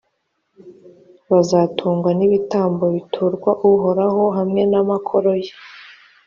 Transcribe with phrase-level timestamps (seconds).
[1.31, 5.53] bazatungwa n’ibitambo biturwa uhoraho hamwe n’amakoro ye.